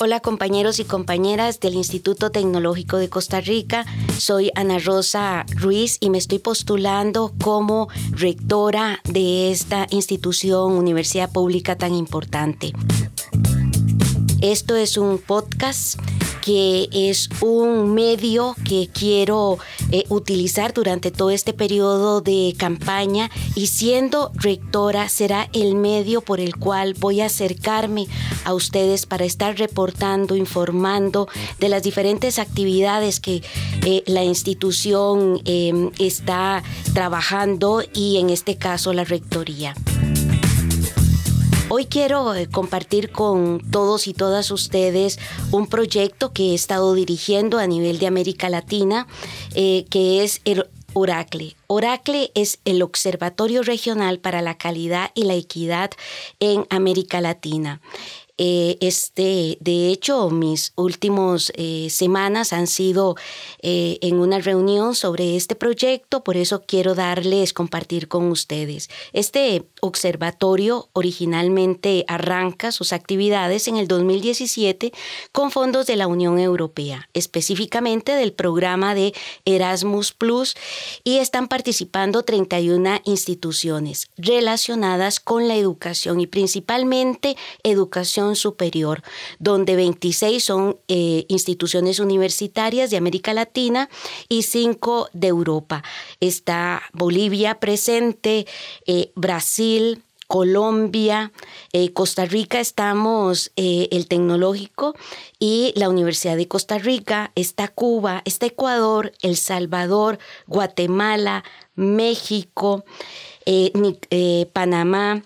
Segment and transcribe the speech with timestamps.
[0.00, 3.84] Hola compañeros y compañeras del Instituto Tecnológico de Costa Rica.
[4.16, 11.76] Soy Ana Rosa Ruiz y me estoy postulando como rectora de esta institución, universidad pública
[11.76, 12.72] tan importante.
[14.40, 15.98] Esto es un podcast
[16.40, 19.58] que es un medio que quiero
[19.90, 26.40] eh, utilizar durante todo este periodo de campaña y siendo rectora será el medio por
[26.40, 28.06] el cual voy a acercarme
[28.44, 33.42] a ustedes para estar reportando, informando de las diferentes actividades que
[33.84, 36.62] eh, la institución em, está
[36.94, 39.74] trabajando y en este caso la rectoría.
[41.70, 45.18] Hoy quiero eh, compartir con todos y todas ustedes
[45.50, 49.06] un proyecto que he estado dirigiendo a nivel de América Latina,
[49.54, 51.56] eh, que es el Oracle.
[51.66, 55.90] Oracle es el Observatorio Regional para la Calidad y la Equidad
[56.40, 57.82] en América Latina.
[58.38, 63.16] Eh, este, de hecho, mis últimas eh, semanas han sido
[63.62, 68.90] eh, en una reunión sobre este proyecto, por eso quiero darles, compartir con ustedes.
[69.12, 74.92] Este observatorio originalmente arranca sus actividades en el 2017
[75.32, 80.54] con fondos de la Unión Europea, específicamente del programa de Erasmus Plus,
[81.02, 89.02] y están participando 31 instituciones relacionadas con la educación y principalmente educación superior,
[89.38, 93.88] donde 26 son eh, instituciones universitarias de América Latina
[94.28, 95.82] y 5 de Europa.
[96.20, 98.46] Está Bolivia presente,
[98.86, 101.32] eh, Brasil, Colombia,
[101.72, 104.94] eh, Costa Rica estamos el tecnológico
[105.38, 111.44] y la Universidad de Costa Rica, está Cuba, está Ecuador, El Salvador, Guatemala,
[111.76, 112.84] México,
[114.52, 115.22] Panamá,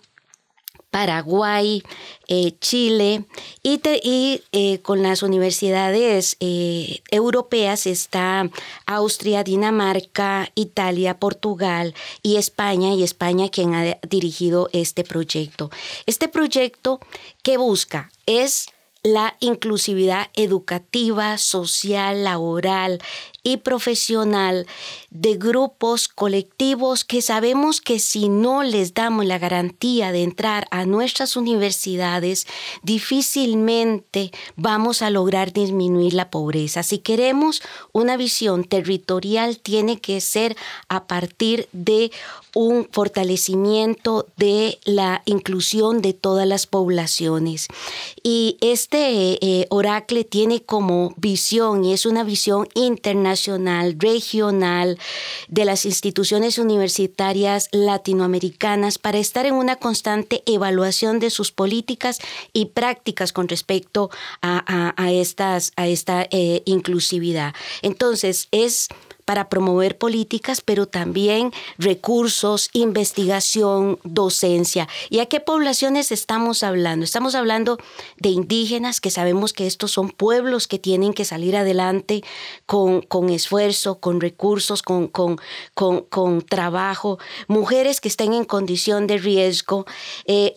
[0.92, 1.82] Paraguay,
[2.28, 3.24] eh, Chile
[3.62, 3.80] y,
[4.52, 8.50] eh, con las universidades eh, europeas está
[8.84, 15.70] Austria, Dinamarca, Italia, Portugal y España, y España quien ha dirigido este proyecto.
[16.04, 17.00] Este proyecto
[17.42, 18.66] que busca es
[19.02, 23.00] la inclusividad educativa, social, laboral
[23.42, 24.66] y profesional
[25.10, 30.86] de grupos colectivos que sabemos que si no les damos la garantía de entrar a
[30.86, 32.46] nuestras universidades,
[32.82, 36.82] difícilmente vamos a lograr disminuir la pobreza.
[36.82, 40.56] Si queremos una visión territorial, tiene que ser
[40.88, 42.12] a partir de
[42.54, 47.68] un fortalecimiento de la inclusión de todas las poblaciones.
[48.22, 53.31] Y este eh, Oracle tiene como visión, y es una visión internacional,
[53.98, 54.98] regional,
[55.48, 62.18] de las instituciones universitarias latinoamericanas para estar en una constante evaluación de sus políticas
[62.52, 64.10] y prácticas con respecto
[64.40, 67.54] a esta eh, inclusividad.
[67.82, 68.88] Entonces, es
[69.24, 74.88] para promover políticas, pero también recursos, investigación, docencia.
[75.10, 77.04] ¿Y a qué poblaciones estamos hablando?
[77.04, 77.78] Estamos hablando
[78.18, 82.22] de indígenas, que sabemos que estos son pueblos que tienen que salir adelante
[82.66, 85.38] con, con esfuerzo, con recursos, con, con,
[85.74, 87.18] con, trabajo,
[87.48, 89.86] mujeres que estén en condición de riesgo,
[90.26, 90.52] eh,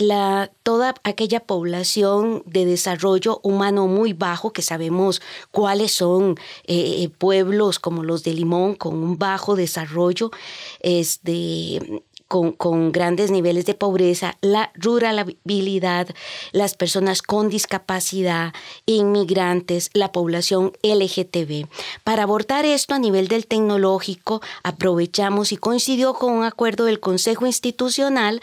[0.63, 5.21] toda aquella población de desarrollo humano muy bajo, que sabemos
[5.51, 10.31] cuáles son eh, eh, pueblos como los de Limón, con un bajo desarrollo,
[10.79, 11.79] este,
[12.28, 16.08] con, con, grandes niveles de pobreza, la ruralidad,
[16.52, 18.53] las personas con discapacidad,
[18.86, 21.68] inmigrantes, la población LGTB.
[22.03, 27.46] Para abordar esto a nivel del tecnológico, aprovechamos y coincidió con un acuerdo del Consejo
[27.46, 28.42] Institucional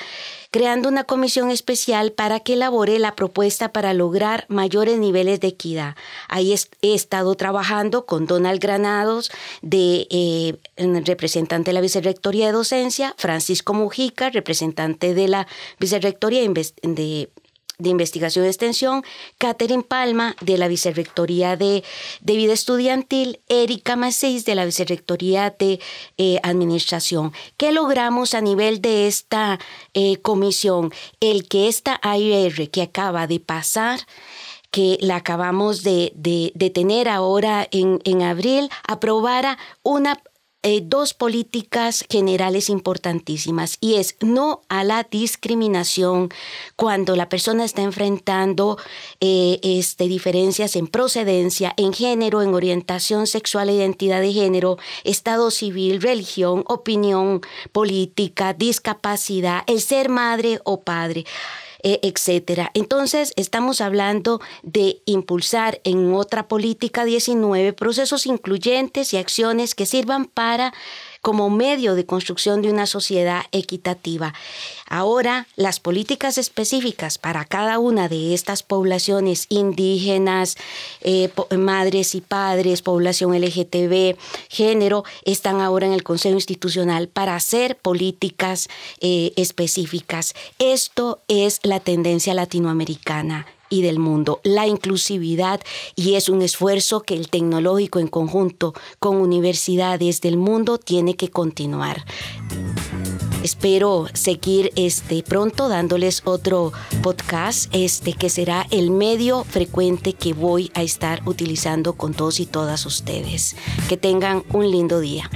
[0.53, 5.97] creando una comisión especial para que elabore la propuesta para lograr mayores niveles de equidad.
[6.29, 9.33] Ahí he estado trabajando con Donald Granados,
[9.63, 10.57] de, eh,
[11.07, 15.47] representante de la Vicerrectoría de Docencia, Francisco Mujica, representante de la
[15.79, 16.43] Vicerrectoría
[17.83, 19.05] de Investigación y Extensión,
[19.39, 21.83] Catherine Palma de la Vicerrectoría de,
[22.21, 25.81] Vida Estudiantil, Erika Macéis de la Vicerrectoría de
[26.17, 27.33] eh, Administración.
[27.57, 29.59] ¿Qué logramos a nivel de esta
[29.95, 30.93] eh, comisión?
[31.21, 34.01] El que esta AIR que acaba de pasar
[34.71, 36.15] que la acabamos de,
[36.73, 40.19] tener ahora en abril, aprobara una
[40.65, 46.29] eh, dos políticas generales importantísimas y es no a la discriminación
[46.77, 48.79] cuando la persona está enfrentando
[49.21, 56.01] eh, este, diferencias en procedencia, en género, en orientación sexual identidad de género, estado civil,
[56.01, 57.41] religión, opinión
[57.73, 61.25] política, discapacidad, el ser madre o padre.
[61.83, 62.71] Eh, etcétera.
[62.75, 70.27] Entonces, estamos hablando de impulsar en otra política 19 procesos incluyentes y acciones que sirvan
[70.27, 70.73] para
[71.23, 74.35] como medio de construcción de una sociedad equitativa.
[74.89, 80.57] Ahora, las políticas específicas para cada una de estas poblaciones indígenas,
[81.01, 84.17] eh, madres y padres, población LGTB,
[84.51, 88.69] género, están ahora en el Consejo Institucional para hacer políticas
[89.01, 90.35] eh, específicas.
[90.59, 95.61] Esto es la tendencia latinoamericana y del mundo, la inclusividad,
[95.97, 101.31] y es un esfuerzo que el tecnológico en conjunto con universidades del mundo tiene que
[101.31, 102.05] continuar.
[103.43, 106.73] Espero seguir este pronto dándoles otro
[107.03, 112.47] podcast este que será el medio frecuente que voy a estar utilizando con todos y
[112.47, 113.57] todas ustedes.
[113.89, 115.29] Que tengan un lindo día.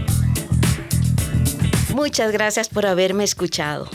[1.95, 3.89] Muchas gracias por haberme escuchado.